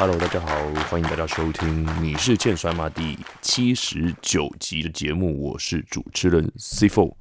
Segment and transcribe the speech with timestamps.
[0.00, 0.48] Hello，大家好，
[0.88, 7.16] 欢迎大家收听《你是欠摔吗》第七十九集的节目，我是主持人 C Four。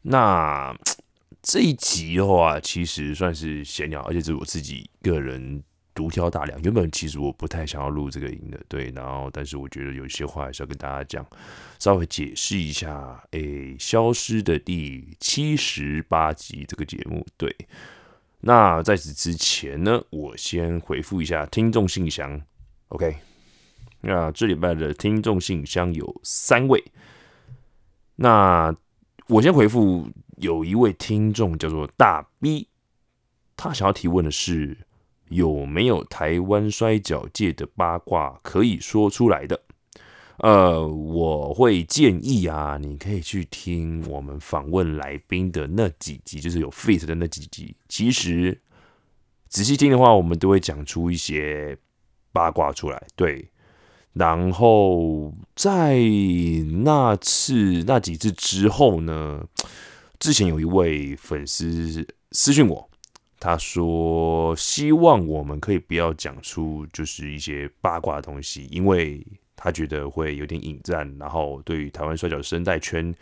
[0.00, 0.74] 那
[1.42, 5.62] 这一集的话，其实算是闲聊，而且是我自己个人
[5.94, 6.58] 独挑大梁。
[6.62, 11.26] 原本其实我不太想要录这个音的，对，然后但是我觉得有一些话还是要跟大家讲，
[11.78, 13.22] 稍微解释一下。
[13.32, 17.54] 诶，消失的第七十八集这个节目，对。
[18.40, 22.40] 那在此之前呢，我先回复一下听众信箱。
[22.88, 23.16] OK，
[24.00, 26.82] 那这礼拜的听众信箱有三位。
[28.16, 28.74] 那
[29.28, 30.08] 我先回复
[30.38, 32.68] 有一位听众叫做大 B，
[33.56, 34.76] 他想要提问的是
[35.28, 39.60] 有没有台湾摔跤界的八卦可以说出来的。
[40.42, 47.76] 呃，我会建议啊，你可以去听我们访问来宾的那几集，就是有 fit 的那几集。
[47.90, 48.58] 其实
[49.48, 51.76] 仔细听的话，我们都会讲出一些
[52.32, 53.06] 八卦出来。
[53.14, 53.50] 对，
[54.14, 55.98] 然后在
[56.84, 59.44] 那次那几次之后呢，
[60.18, 62.88] 之前有一位粉丝私信我，
[63.38, 69.22] 他说希望我们可以不要讲出就是一些八卦的东西，因为。
[69.62, 73.14] 他觉得会有点引战，然后对于台湾摔跤生态圈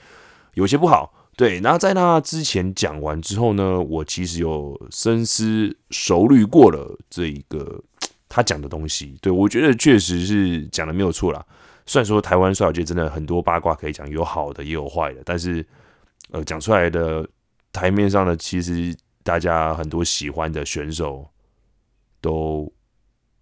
[0.54, 1.12] 有些不好。
[1.36, 7.82] 对，然后在那之前讲完之后呢，我其实有深思熟虑过了这一个
[8.28, 9.16] 他讲的东西。
[9.20, 11.44] 对我觉得确实是讲的没有错啦。
[11.86, 15.64] 虽然说台湾摔角界真的很多八卦可以讲，有好的也有坏的，但是
[16.30, 17.28] 呃讲出来的
[17.72, 21.28] 台面上的，其实大家很多喜欢的选手
[22.20, 22.72] 都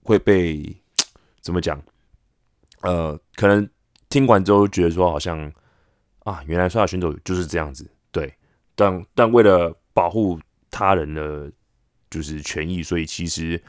[0.02, 0.74] 会被
[1.40, 1.82] 怎么讲？
[2.86, 3.68] 呃，可能
[4.08, 5.52] 听完之后觉得说，好像
[6.20, 8.32] 啊，原来摔跤选手就是这样子，对。
[8.76, 10.38] 但但为了保护
[10.70, 11.50] 他人的
[12.10, 13.60] 就是权益，所以其实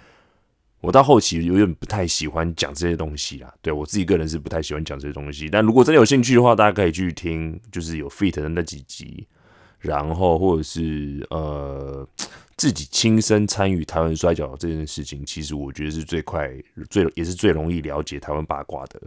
[0.81, 3.51] 我到后期有点不太喜欢讲这些东西啦。
[3.61, 5.49] 对我自己个人是不太喜欢讲这些东西。
[5.49, 9.25] 但如果真的有兴趣的话，大家可以去听，就是有 fit 的那几集，
[9.79, 12.07] 然后或者是呃
[12.57, 16.51] 自己亲身参与台湾摔跤这件事情，其实我觉得是最快、
[16.89, 19.01] 最也是最容易了解台湾八卦的。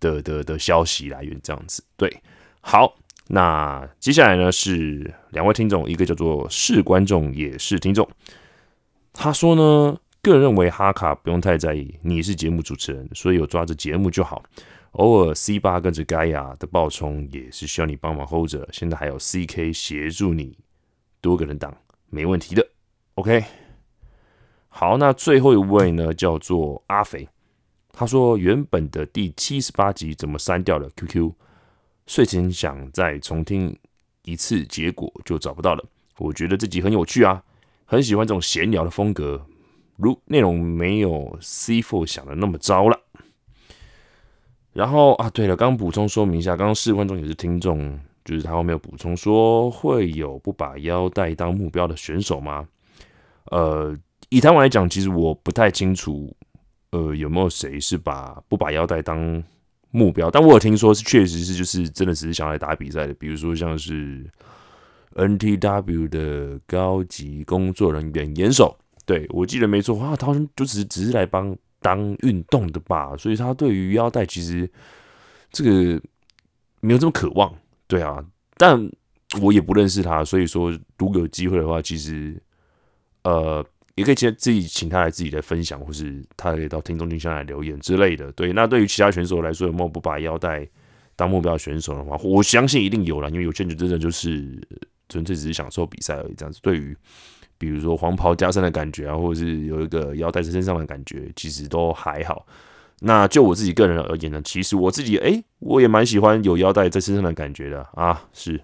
[0.00, 2.12] 的的的消息来源这样子，对，
[2.60, 2.92] 好，
[3.28, 8.08] 那接下来呢是两位听众，一个叫做是观众也是听众，
[9.12, 14.42] 他说呢，个人认为哈卡不用太在意，你是节目主持人，所以有抓着节目就好，
[14.94, 20.58] 偶尔 C 八跟着盖亚的爆冲也是需要你帮忙 hold 着，现在还有 CK 协助你，
[21.20, 21.72] 多个人挡。
[22.14, 22.68] 没问题的
[23.14, 23.42] ，OK，
[24.68, 27.26] 好，那最后一位呢叫做阿肥。
[27.90, 31.32] 他说：“原本的第七十八集怎么删掉了？QQ
[32.06, 33.74] 睡前想再重听
[34.24, 35.82] 一次，结果就找不到了。
[36.18, 37.42] 我觉得这集很有趣啊，
[37.86, 39.46] 很喜欢这种闲聊的风格，
[39.96, 43.00] 如内容没有 C Four 想的那么糟了。
[44.74, 52.66] 然后啊，对了，刚补充说明一下，刚刚试观众也是听众，就是他后面有补充说会有不把腰带当目标的选手吗？
[53.46, 53.96] 呃，
[54.28, 56.34] 以台湾来讲，其实我不太清楚。”
[56.92, 59.42] 呃，有没有谁是把不把腰带当
[59.92, 60.30] 目标？
[60.30, 63.14] 但我有听说是，确实是，就是真的只是想来打比赛的。
[63.14, 64.30] 比如说像是
[65.14, 73.16] NTW 的高级工作人员严守，对我记得没错，哇，他就只只是来帮当运动的吧。
[73.16, 74.70] 所以他对于腰带其实
[75.50, 75.98] 这个
[76.80, 77.54] 没有这么渴望，
[77.92, 78.24] 对啊。
[78.56, 78.90] 但
[79.42, 82.40] 我也不认识他，所以说如果有机会的话，其实
[83.24, 83.64] 呃。
[83.94, 88.32] 也可以请自己请他来自己的分享，或是他可以到听众信箱来留言之类的。
[88.32, 90.66] 对，那对于其他选手来说，有没有不把腰带
[91.14, 94.58] 当目标选手的话，我相信一定有了，因为有些人真的就是
[95.10, 96.34] 纯粹只是享受比赛而已。
[96.34, 96.96] 这样子，对于
[97.58, 102.46] 比如说黄袍加身的感觉啊，或者是有一个腰带在身上的感觉，其实都还好。
[103.00, 108.28] 那就我自己个人而言呢，其实我自己哎，我也蛮喜欢有腰带在身上的感觉的啊。
[108.32, 108.60] 是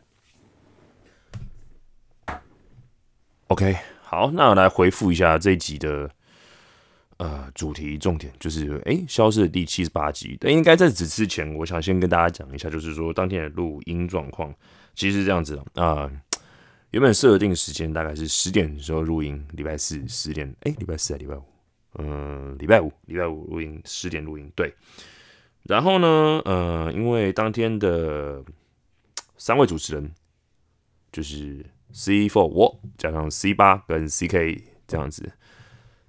[3.49, 3.77] ，OK。
[4.03, 6.11] 好，那我来回复一下这一集的
[7.19, 10.35] 呃主题重点，就是哎，消失的第七十八集。
[10.41, 14.51] 但应该在此之前，我想先跟大家讲一下，就是说当天的录音状况，
[14.95, 16.11] 其实是这样子的啊。
[16.93, 21.43] 原本设定时间大概是十点的时候录音，礼拜四十点，哎，礼拜四还礼拜五？
[21.95, 24.75] 嗯，礼拜五，礼拜五录音，十点录音，对。
[25.65, 28.43] 然后呢，呃，因为当天的
[29.37, 30.11] 三位主持人
[31.13, 31.65] 就是。
[31.91, 35.33] C four 我加上 C 八跟 CK 这样子，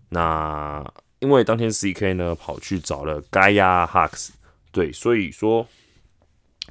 [0.09, 0.85] 那
[1.19, 4.31] 因为当天 CK 呢跑去找了 Gaia Hux，
[4.73, 5.65] 对，所以说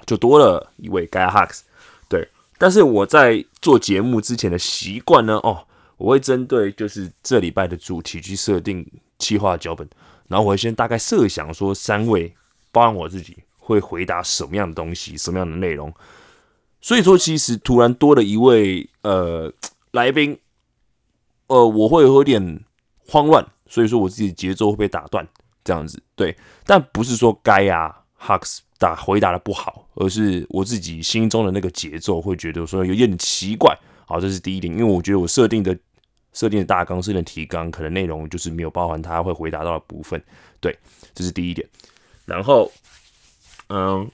[0.04, 1.62] 就多了一位 Gaia Hux，
[2.06, 2.28] 对。
[2.58, 5.66] 但是我在做节目之前的习惯呢，哦，
[5.98, 9.86] 我会针对就是这礼拜的主题去设定企划脚本。
[10.28, 12.34] 然后我会先大概设想说三位，
[12.70, 15.92] 包含我自己会回答什么样的东西，什么样的内容。
[16.80, 19.52] 所以说，其实突然多了一位呃
[19.92, 20.38] 来宾，
[21.46, 22.62] 呃，我会有点
[23.06, 25.26] 慌乱，所以说我自己节奏会被打断，
[25.64, 26.36] 这样子对。
[26.64, 33.74] 但不是说该啊，Hux 打回答的不好，而是我自己心中的那个节奏会觉得说有点奇怪。
[34.06, 35.76] 好，这是第一点，因为我觉得我设定的
[36.32, 40.22] 设定的大纲、设定的提纲，可能内容就是没有包含他会回答到的部分。
[40.60, 40.76] 对，
[41.14, 41.68] 这是第一点。
[42.26, 42.70] 然后，
[43.68, 44.10] 嗯，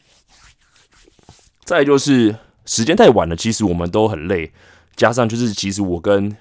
[1.64, 2.36] 再就是。
[2.66, 4.50] 时间太晚了，其实我们都很累，
[4.96, 6.34] 加上就是其实我跟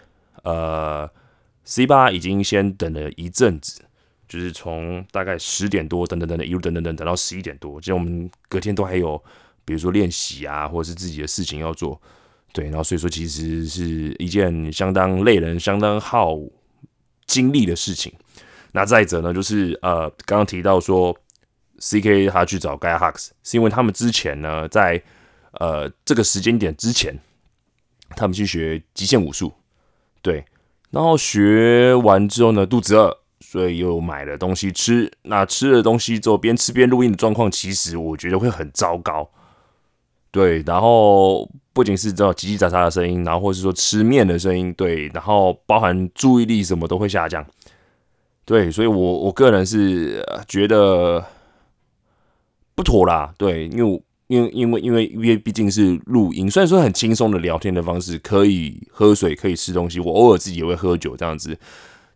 [0.44, 1.06] 呃
[1.66, 3.82] C 八已经先等了一阵子，
[4.30, 9.22] 就是从大概十点多等等等等一路等等等等到十一点多，其实我们隔天都还有
[9.66, 12.02] 比如说练习啊，或者是自己的事情要做，
[12.54, 16.38] 对，然后所以说其实是一件相当累人、相当耗
[17.26, 18.14] 精力的事情。
[18.72, 21.14] 那再者呢，就是呃刚刚提到说
[21.80, 25.04] C K 他去找 Guy Hux，是因为他们之前呢在
[25.60, 27.20] 呃，这个时间点之前，
[28.16, 29.54] 他们去学极限武术，
[30.24, 30.44] 对，
[30.90, 35.12] 然后学完之后呢，肚子饿，所以又买了东西吃。
[35.22, 39.30] 那吃了东西之后，边吃边录音的状况，其实我觉得会很糟糕。
[40.32, 47.46] 对，然后不仅是这种叽叽喳喳的声音，然后或是说吃面的声音，对，然后包含注意力什么都会下降。
[48.46, 51.26] 对，所以我我个人是觉得
[52.76, 53.34] 不妥啦。
[53.38, 54.04] 对，因为。
[54.28, 61.56] 因为因为因为因为毕竟是录音，虽然说很轻松的聊天的方式，可以喝水，可以吃东西，我偶尔自己也会喝酒这样子。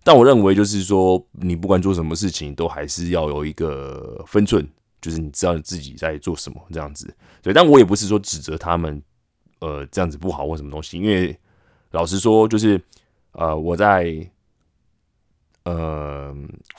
[0.03, 4.65] 但我认为就是说，你不管做什么事情，都还是要有一个分寸，
[4.99, 7.13] 就是你知道你自己在做什么这样子。
[7.43, 8.99] 对，但我也不是说指责他们，
[9.59, 10.97] 呃，这样子不好或什么东西。
[10.97, 11.37] 因为
[11.91, 12.81] 老实说，就是
[13.31, 14.29] 呃，我在。
[15.69, 16.33] 呃，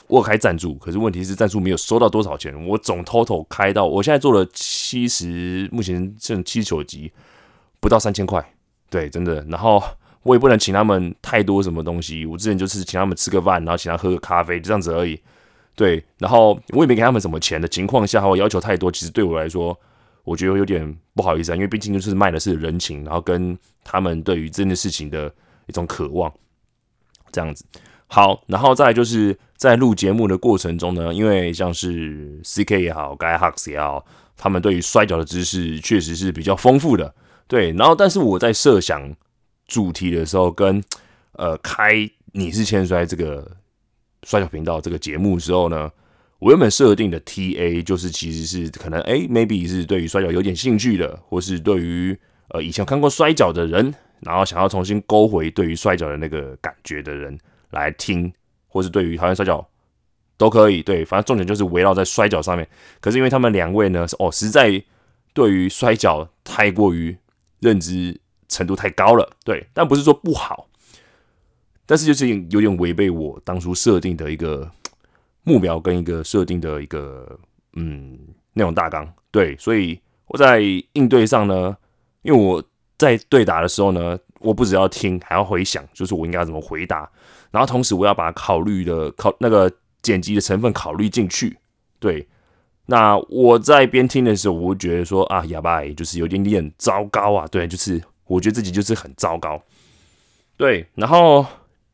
[0.07, 2.65] 我开赞助，可是问题是赞助没有收到多少钱。
[2.65, 7.11] 我总 total 开到，我现在做了七十，目前剩七十九集，
[7.79, 8.43] 不到三千块。
[8.89, 9.45] 对，真的。
[9.47, 9.79] 然后
[10.23, 12.25] 我也不能请他们太多什么东西。
[12.25, 15.21] 我之前就是请他们吃个饭，然后请他喝个咖啡，就这样子而已。
[15.75, 19.79] 对，然后我也没给他们什么钱的情况下，我要求太多，其实对我来说，
[20.29, 21.55] 我觉得有点不好意思啊。
[21.55, 25.33] 因为毕竟就是卖的是人情，然后跟他们对于这件事情的
[25.65, 26.31] 一种渴望，
[27.31, 27.65] 这样子。
[28.07, 34.05] 好，然后再就是在录节目的过程中呢，因为像是 C K 也好，Guy Hux 也好，
[34.35, 37.13] 他们对于摔跤的知识确实是比较丰富的。
[37.47, 39.15] 对，然后但是我在设想
[39.67, 40.83] 主题的时候，跟
[41.33, 43.57] 呃开你是千摔这个
[44.23, 45.91] 摔跤频道这个节目的时候呢，
[46.39, 52.17] 我原本设定的 T A 就是其实是可能哎，maybe 是对于摔跤有点兴趣的，或是对于
[52.49, 57.37] 呃以前看过摔跤的人，然后想要重新勾回对于摔跤的那个感觉的人。
[57.71, 58.33] 来听，
[58.67, 59.63] 或是对于讨厌摔跤
[60.37, 60.81] 都可以。
[60.81, 62.67] 对，反正重点就是围绕在摔跤上面。
[62.99, 64.83] 可是因为他们两位呢，哦，实在
[65.35, 67.15] 对于摔跤太过于
[67.59, 69.37] 认知程度太高了。
[69.45, 70.67] 对，但不是说不好，
[71.85, 74.71] 但是就是有点违背我当初设定的一个
[75.49, 77.39] 目标跟一个设定的一个
[77.73, 78.17] 嗯
[78.53, 79.11] 内容大纲。
[79.31, 80.61] 对，所以我在
[80.93, 81.75] 应对上呢，
[82.21, 82.63] 因为我
[82.97, 87.09] 在对答的时候呢，我不只要听，还要回想，就是我应该怎么回答。
[87.51, 91.57] 然后同时我要把考虑的考那个剪辑的成分考虑进去，
[91.99, 92.27] 对。
[92.85, 99.61] 那我在边听的时候，我会觉得说啊，哑巴就是有点点糟糕啊，对，就是我觉得自己就是很糟糕，
[100.57, 100.85] 对。
[100.95, 101.45] 然后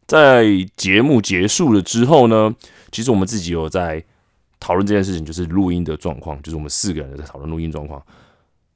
[0.08, 0.46] 在
[0.78, 2.56] 节目结束了之后呢，
[2.96, 4.02] 其实我们自己有在
[4.60, 8.02] 讨论这件事情，就是录音的状况，就是我们四个人在讨论录音状况。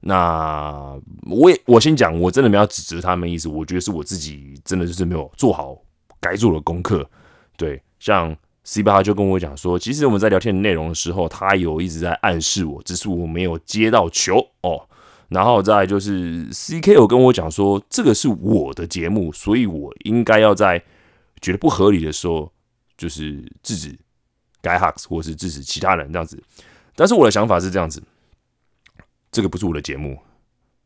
[0.02, 1.00] 那
[1.30, 5.78] 我也我先讲，我真的没有指责他们意思，我觉得是我自己真的就是没有做好。
[6.22, 7.10] 该做的功课，
[7.56, 8.36] 对，像
[8.66, 14.86] C 八就跟我讲说，其实我们在聊天的内容的时候，他有一直在暗示我，只是我没有接到球哦。
[15.30, 20.84] 然后再就是 C K 有跟我讲说，这个是我的节目，所以我应该要在
[21.40, 22.52] 觉得不合理的时候，
[22.98, 23.98] 就是制止
[24.62, 26.42] Guy Hux 或是支持其他人这样子。
[26.96, 28.04] 但是我的想法是这样子，
[29.32, 30.20] 这个不是我的节目，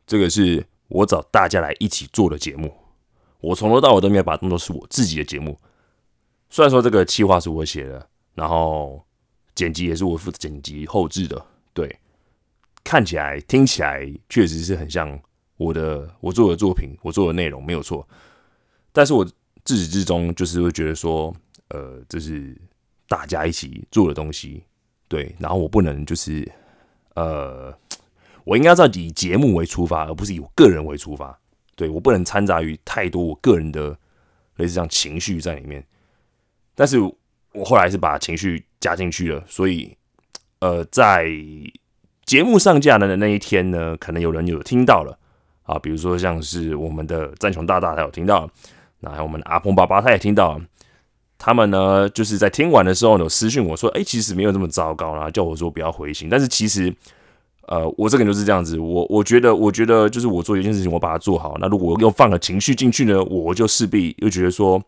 [0.06, 2.74] 这个是我找大家来一起做的节目。
[3.40, 5.60] 我从头到尾都没有把它当做是我自己的节目，
[6.50, 9.04] 虽然说这个企划是我写的，然后
[9.54, 12.00] 剪辑也是我负责剪辑后置的，对，
[12.84, 15.20] 看起来听起来确实是很像
[15.58, 18.08] 我的我做的作品，我做的内容没有错，
[18.92, 19.28] 但是我
[19.66, 21.36] 自始至终就是会觉得说，
[21.70, 22.56] 呃，这是
[23.08, 24.64] 大家一起做的东西，
[25.08, 26.50] 对，然后我不能就是，
[27.16, 27.72] 呃，
[28.44, 31.38] 我应该要以节目为出发，而不是以我个人为出发。
[31.76, 33.90] 对我不能掺杂于太多我个人的
[34.58, 35.84] 类似这样情绪在里面，
[36.76, 39.98] 但是我后来是把情绪加进去了，所以
[40.60, 41.28] 呃，在
[42.26, 45.18] 节目上架的那一天呢，可能有人有听到了。
[45.64, 48.50] 啊，比如说像是我们的战雄大大他有听到，
[49.00, 50.60] 那还有我们的阿鹏爸爸他也听到，
[51.44, 56.96] 他们呢就是在听完的时候有私讯我说，哎，其实没有这么糟糕啦，叫我说不要回信，但是其实。
[57.66, 61.56] 呃，我这个人就是这样子，我我觉得，我觉得就是我做一件事情，我把它做好。
[61.62, 64.84] 那如果又放了情绪进去呢，我就势必又觉得说，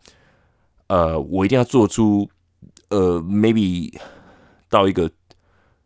[0.88, 2.28] 呃，我一定要做出
[2.90, 3.90] 呃，maybe
[4.68, 5.10] 到一个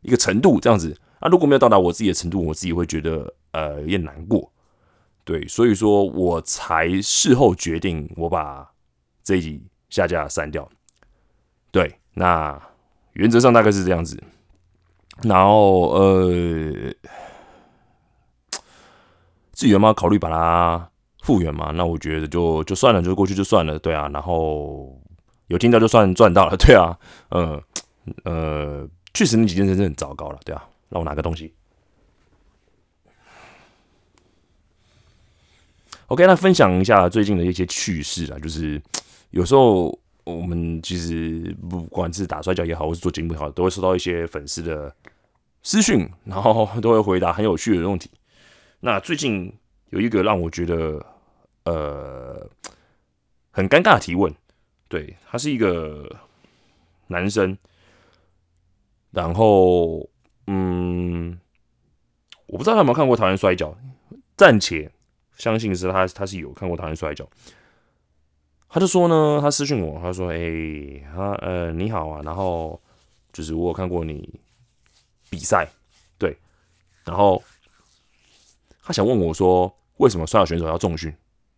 [0.02, 0.98] 一个程度这样子。
[1.20, 4.50] 那如果没有到达我自己的程度，我自己会觉得呃有点难过。
[5.22, 8.68] 对，所以说我才事后决定我把
[9.22, 10.66] 这一集下架删掉。
[11.70, 12.60] 对，那
[13.12, 14.22] 原则上大概是这样子。
[15.22, 16.72] 然后呃，
[19.52, 20.90] 自己有没有考虑把它
[21.22, 21.70] 复原嘛？
[21.72, 24.08] 那我觉得就就算了，就过去就算了，对啊。
[24.08, 24.98] 然后
[25.48, 26.98] 有听到就算赚到了， 对啊。
[27.28, 27.62] 呃
[28.24, 30.66] 呃，确实那几件事是很糟糕了，对啊。
[30.88, 31.54] 让我拿个东西。
[36.06, 38.82] OK，那分享一下最近的一些趣事啊，就是
[39.30, 44.94] 有时候我们其实不管是打摔跤也好，或是做节目也好，都会收到一些粉丝的。
[45.62, 48.10] 私讯，然后都会回答很有趣的问题。
[48.80, 49.52] 那最近
[49.90, 51.04] 有一个让我觉得
[51.64, 52.48] 呃
[53.50, 54.34] 很尴尬的提问，
[54.88, 56.16] 对他是一个
[57.08, 57.58] 男生，
[59.10, 60.08] 然后
[60.46, 61.38] 嗯，
[62.46, 63.68] 我不知道他有没有看过《台湾摔跤》，
[64.38, 64.90] 暂且
[65.36, 67.22] 相信是他他是有看过《台湾摔跤》。
[68.70, 72.80] 他就说呢，他私讯我，他说：“哎，他呃你好啊，然后
[73.32, 74.40] 就是我有看过你。”
[75.28, 75.68] 比赛，
[76.18, 76.36] 对，
[77.04, 77.40] 然后
[78.82, 81.08] 他想问我说：“为什么摔跤选手要重训？”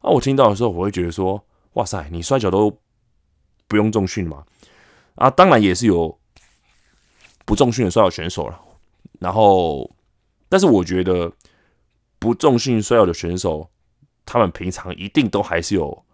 [0.01, 1.43] 啊，我听到的时候，我会觉得说
[1.73, 2.79] ：“哇塞，你摔跤都
[3.67, 4.45] 不用重训嘛？”
[5.17, 6.19] 啊，当然也是有
[7.47, 8.61] 不重训的摔跤选手了。
[9.21, 9.91] 然后，
[10.51, 11.33] 但是我觉得
[12.19, 13.71] 不重训摔跤的选手，
[14.27, 16.05] 他们平常一定都还是有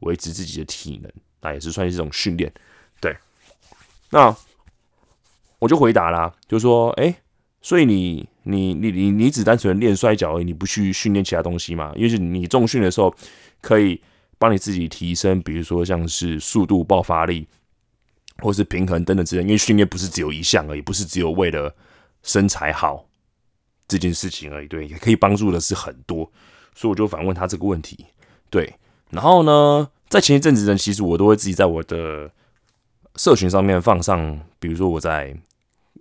[0.00, 2.52] 维持自己的体能，那也是算是一种训练。
[3.00, 3.16] 对，
[4.10, 4.36] 那。
[5.58, 7.16] 我就回答啦，就说，哎，
[7.62, 11.94] 所以你你你你你只单纯练摔跤而已，你不去训练其他东西嘛？
[11.96, 13.12] 因为是你重训的时候
[13.62, 13.98] 可以
[14.38, 17.48] 帮你自己提升，比如说像是速度、爆发力，
[18.40, 19.42] 或是平衡等等之类。
[19.42, 21.74] 因为训练不是只有一项而已，不是只有为了
[22.22, 23.08] 身材好
[23.88, 24.68] 这件事情而已。
[24.68, 26.30] 对，也可以帮助的是很多。
[26.74, 28.04] 所以我就反问他这个问题。
[28.50, 28.70] 对，
[29.10, 32.30] 然后呢，在前一阵子呢，其实我都会自己在我的
[33.16, 35.36] 社群上面放上，比如说我在。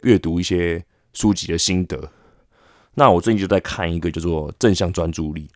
[0.01, 0.83] 阅读一些
[1.13, 2.11] 书籍的心得，
[2.93, 5.49] 那我最近就在看一个叫做正向专注力。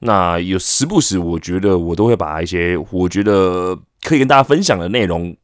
[0.00, 5.34] 那有时不时，我觉得我都会把一些我觉得可以跟大家分享的内容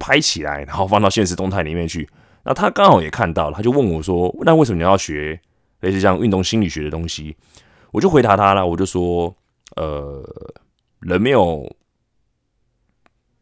[0.00, 2.08] 拍起来，然后放到现实动态里面去。
[2.42, 5.40] 那他刚好也看到了，他就问我说：“那为什么你要学
[5.80, 7.36] 类似像运动心理学的东西？”
[7.92, 9.32] 我就回答他了，我就说
[9.76, 10.22] ：“呃，
[11.00, 11.76] 人没有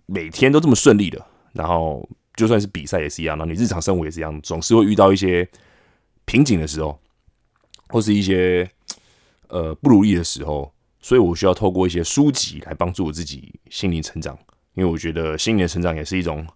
[0.07, 2.09] 每天都这么顺利的。”然后。
[2.37, 5.45] 就算是比赛也是一样，那你日常生活也是一样，总是会遇到一些
[6.25, 6.97] 瓶颈的时候，
[7.89, 8.71] 或是一些
[9.49, 14.39] 呃不如意的时候，所以我需要透过一些书籍来帮助我自己心灵成长，
[14.75, 16.47] 因为我觉得心灵成长也是一种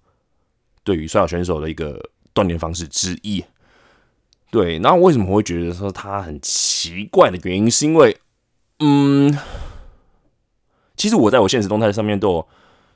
[0.85, 2.01] 对于摔跤选手的一个
[2.33, 3.45] 锻炼方式之一。
[4.53, 8.17] 对，那为什么我会觉得说他很奇怪的原因，是因为
[8.83, 9.39] 嗯，
[10.97, 12.49] 其实我在我现实动态上面都有。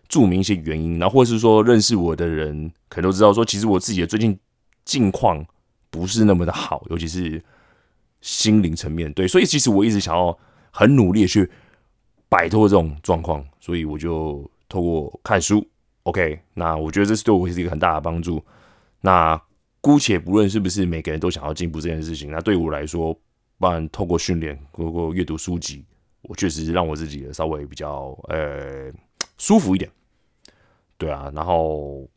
[0.08, 4.38] 注明一些原因，然后或者是说认识我的人可能都知道，说其实我自己的最近
[4.84, 5.44] 境况
[5.90, 7.42] 不是那么的好，尤其是
[8.20, 9.12] 心灵层面。
[9.12, 10.38] 对，所以其实我一直想要
[10.70, 11.50] 很努力的去
[12.28, 15.66] 摆脱这种状况，所以我就透过看书。
[16.04, 18.40] OK，那我觉得这是对我是一个很大的帮助。
[19.00, 19.36] 那
[19.80, 23.18] 姑且不论是不是每个人都想要进步这件事情，那对我来说，
[23.58, 25.84] 不然透过训练，透过阅读书籍，
[26.22, 28.92] 我确实让我自己稍微比较呃。
[29.38, 29.90] 舒服一点，
[30.96, 32.08] 对啊，然后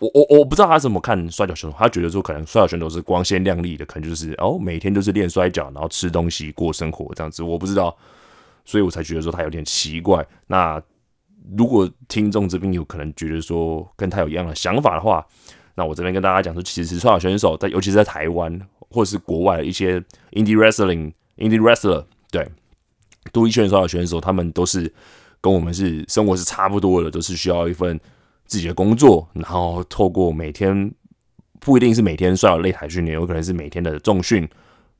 [0.00, 7.96] 我我我不知道他怎么看摔跤选手，他觉得说可能摔跤选手是光鲜亮丽的，可能就是哦每天都是练摔跤，然后吃东西过生活这样子，我不知道，
[8.64, 10.26] 所以我才觉得说他有点奇怪。
[10.48, 10.82] 那
[11.56, 15.24] 如果听众这边有可能觉得说跟他有一样的想法的话，
[15.76, 20.00] 那我这边跟大家讲说，其实摔跤选手在尤其是在台湾或是国外的一些
[20.32, 22.48] indie wrestling indie wrestler 对
[23.32, 24.92] 独立选手的选手，他们都是。
[25.38, 28.00] 跟我们是生活是差不多的，都是需要一份
[28.46, 30.92] 自己的工作，然后透过每天
[31.60, 34.48] 不一定是每天需要擂台训练，有可能是每天的重训，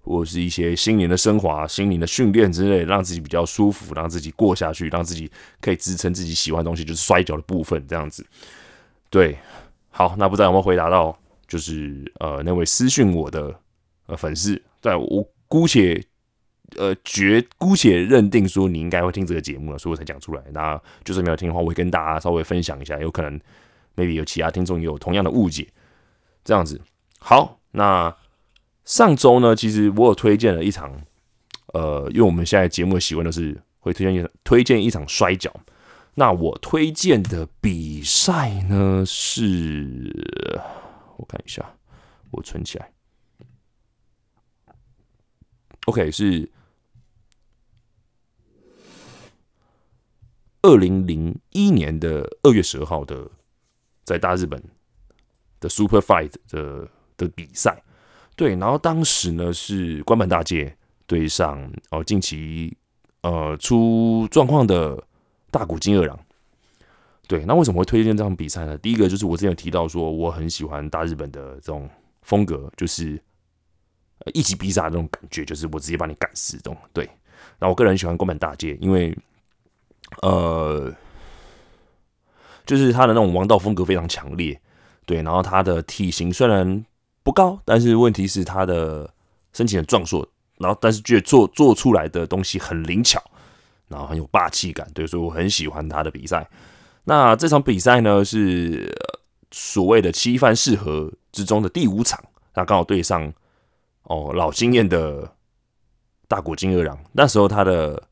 [0.02, 5.28] 或者是一些心灵的升华、心灵的训练之类，让自己比较舒服，让自己过下去，让自己
[5.61, 8.25] 可以支撑自己喜欢的东西，就是摔跤的部分这样子。
[9.11, 9.37] 对，
[9.90, 13.52] 好，那不知道有没有回答到，就是呃那位私讯我的
[14.07, 16.03] 呃粉丝，对我姑且
[16.77, 20.43] 呃决姑且认定说你应该会听这个节目了，所以我才讲出来。
[20.53, 23.41] 那就是没有听的话，我会跟大家稍微分享一下，有可能
[23.97, 25.69] maybe 有其他听众也有同样的误解，
[26.45, 26.81] 这样子。
[27.19, 28.15] 好，那
[28.85, 31.01] 上周呢，其实我有推荐了一场，
[31.75, 35.53] 呃，因为我们现在节目的习惯都是会推荐一推荐一场摔跤。
[36.15, 40.11] 那我推荐的比赛呢是，
[41.17, 41.63] 我看一下，
[42.31, 42.91] 我存起来。
[45.87, 46.49] OK，是
[50.62, 53.28] 二零零一年的二月十二号的，
[54.05, 54.62] 在大日本
[55.59, 57.83] 的 Super Fight 的的比赛。
[58.37, 60.76] 对，然后当时呢是关本大介
[61.07, 62.76] 对上哦近期
[63.23, 65.02] 呃出状况的。
[65.49, 66.19] 大谷金二郎，
[67.26, 68.76] 对，那为什么会推荐这场比赛呢？
[68.76, 71.88] 第一个就是我之前有提到说，我很喜欢大日本的这种
[72.21, 73.19] 风格，就是
[74.33, 76.76] 一击必杀那种感觉，就是我直接把你赶死这种。
[76.92, 77.09] 对，
[77.59, 79.16] 那我个人喜欢宫本大街，因为
[80.23, 80.92] 呃，
[82.64, 84.61] 就是他的那种王道风格非常强烈，
[85.04, 86.85] 对，然后他的体型虽然
[87.23, 89.12] 不高，但是问题是他的
[89.52, 90.28] 身体很壮硕，
[90.59, 93.23] 然后但是却做做出来的东西很灵巧。
[93.88, 96.45] 然后很有霸气感，对，所以我很喜欢他的比赛。
[97.04, 98.92] 那这场比赛呢，是
[99.52, 102.21] 所谓的七番四合之中的第五场，
[102.52, 103.33] 他刚好对上
[104.07, 105.33] 哦老经验的
[106.27, 106.99] 大谷金二郎。
[107.13, 108.03] 那时候他的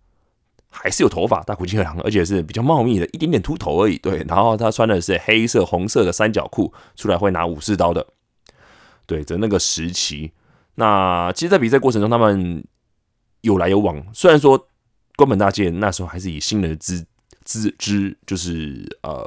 [0.69, 3.99] 还是有头发，大谷金二郎，而且是比较茂密的，一点点秃头而已。
[3.99, 8.07] 对，然后他穿的是黑色、红色的三角裤，出来会拿武士刀的。
[9.07, 10.33] 对，在那个时期，
[10.77, 12.65] 那其实，在比赛过程中，他们
[13.41, 14.69] 有来有往，虽然说。
[15.17, 17.07] 关本大介那时候还是以新人的资
[17.45, 19.25] 资资，就是呃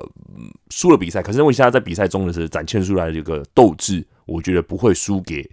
[0.70, 5.50] 输了比赛，可是问题他在比赛中的是展现出来的这个斗志，我觉得不会输给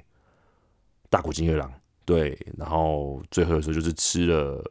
[1.10, 1.72] 大谷金月郎。
[2.04, 4.64] 对，然后最后的时候就是吃了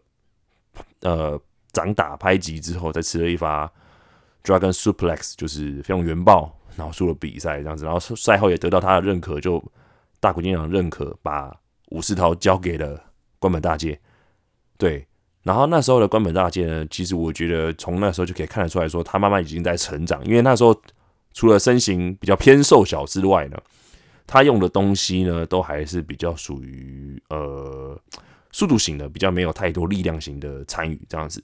[1.01, 1.39] 呃
[1.71, 3.71] 掌打拍击之后，再吃了一发
[4.43, 9.63] Dragon Suplex，就是非常原爆，然后输了比赛这样子，然后赛后也得到他的认可，就
[10.19, 11.55] 大谷金月郎认可，把
[11.89, 13.01] 武士刀交给了
[13.39, 13.99] 关本大介。
[14.77, 15.07] 对。
[15.41, 20.23] 然后那时候的关本大介呢，其实我觉得从那时候就可以看得出来说，他慢慢已经在成长。
[20.23, 20.73] 因为那时候
[21.33, 23.57] 除了身形比较偏瘦小之外呢，
[24.25, 27.99] 他用的东西呢都还是比较属于呃
[28.51, 31.43] 速度型的，比较没有太多力量型的参与这样子。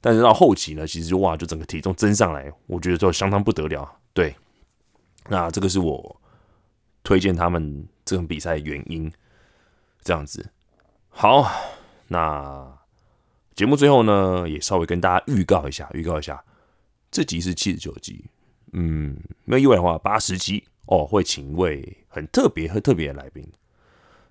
[0.00, 3.90] 但是到后期呢，其实哇，就整个体重增上来，我觉得就相当不得了。
[4.12, 4.34] 对，
[5.28, 6.20] 那这个是我
[7.02, 9.12] 推荐他们这场比赛的原因。
[10.02, 10.48] 这样子，
[11.08, 11.50] 好，
[12.06, 12.78] 那。
[13.56, 16.44] 节目最后呢，也稍微跟大家预告一下，预告一下，
[17.10, 18.26] 这集是七十九集，
[18.74, 23.46] 嗯，没有意外的话，八十集哦，会请一位很特别、很特别的来宾。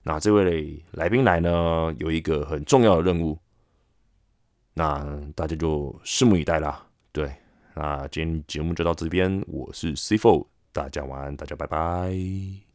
[0.02, 3.38] 那这位来宾来呢，有一个很重要的任务，
[4.74, 6.84] 那大家就拭目以待啦。
[7.12, 7.32] 对，
[7.76, 12.75] 那今天节目就到这边，我是 C Four，大家晚安，大家拜拜。